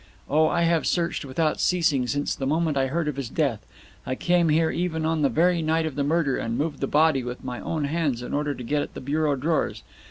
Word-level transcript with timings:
Oh, 0.27 0.47
I 0.47 0.63
have 0.63 0.87
searched 0.87 1.25
without 1.25 1.59
ceasing 1.61 2.07
since 2.07 2.33
the 2.33 2.47
moment 2.47 2.75
I 2.75 2.87
heard 2.87 3.07
of 3.07 3.17
his 3.17 3.29
death! 3.29 3.63
I 4.03 4.15
came 4.15 4.49
here 4.49 4.71
even 4.71 5.05
on 5.05 5.21
the 5.21 5.29
very 5.29 5.61
night 5.61 5.85
of 5.85 5.93
the 5.93 6.03
murder, 6.03 6.37
and 6.37 6.57
moved 6.57 6.79
the 6.79 6.87
body 6.87 7.23
with 7.23 7.43
my 7.43 7.59
own 7.59 7.83
hands 7.83 8.23
in 8.23 8.33
order 8.33 8.55
to 8.55 8.63
get 8.63 8.81
at 8.81 8.95
the 8.95 8.99
bureau 9.01 9.35
drawers. 9.35 9.83